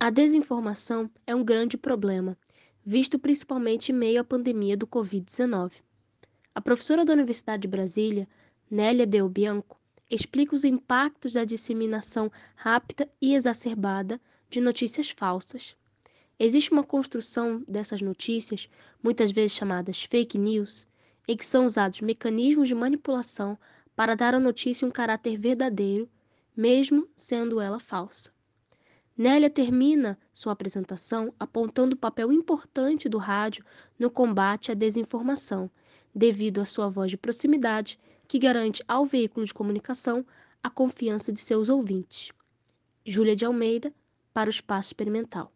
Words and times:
A 0.00 0.10
desinformação 0.10 1.10
é 1.26 1.34
um 1.34 1.42
grande 1.42 1.76
problema, 1.76 2.38
visto 2.86 3.18
principalmente 3.18 3.90
em 3.90 3.94
meio 3.96 4.20
à 4.20 4.24
pandemia 4.24 4.76
do 4.76 4.86
Covid-19. 4.86 5.72
A 6.54 6.60
professora 6.60 7.04
da 7.04 7.14
Universidade 7.14 7.62
de 7.62 7.68
Brasília, 7.68 8.28
Nélia 8.70 9.04
Del 9.04 9.28
Bianco, 9.28 9.76
explica 10.08 10.54
os 10.54 10.62
impactos 10.62 11.32
da 11.32 11.44
disseminação 11.44 12.30
rápida 12.54 13.10
e 13.20 13.34
exacerbada 13.34 14.20
de 14.48 14.60
notícias 14.60 15.10
falsas. 15.10 15.74
Existe 16.38 16.70
uma 16.70 16.84
construção 16.84 17.64
dessas 17.66 18.00
notícias, 18.00 18.70
muitas 19.02 19.32
vezes 19.32 19.56
chamadas 19.56 20.04
fake 20.04 20.38
news, 20.38 20.86
em 21.26 21.36
que 21.36 21.44
são 21.44 21.66
usados 21.66 22.02
mecanismos 22.02 22.68
de 22.68 22.74
manipulação 22.74 23.58
para 23.96 24.14
dar 24.14 24.32
à 24.32 24.38
notícia 24.38 24.86
um 24.86 24.92
caráter 24.92 25.36
verdadeiro, 25.36 26.08
mesmo 26.56 27.08
sendo 27.16 27.60
ela 27.60 27.80
falsa. 27.80 28.37
Nélia 29.18 29.50
termina 29.50 30.16
sua 30.32 30.52
apresentação 30.52 31.34
apontando 31.40 31.96
o 31.96 31.98
papel 31.98 32.32
importante 32.32 33.08
do 33.08 33.18
rádio 33.18 33.64
no 33.98 34.08
combate 34.08 34.70
à 34.70 34.74
desinformação, 34.74 35.68
devido 36.14 36.60
à 36.60 36.64
sua 36.64 36.88
voz 36.88 37.10
de 37.10 37.16
proximidade, 37.16 37.98
que 38.28 38.38
garante 38.38 38.80
ao 38.86 39.04
veículo 39.04 39.44
de 39.44 39.52
comunicação 39.52 40.24
a 40.62 40.70
confiança 40.70 41.32
de 41.32 41.40
seus 41.40 41.68
ouvintes. 41.68 42.30
Júlia 43.04 43.34
de 43.34 43.44
Almeida, 43.44 43.92
para 44.32 44.48
o 44.48 44.50
Espaço 44.50 44.90
Experimental. 44.90 45.52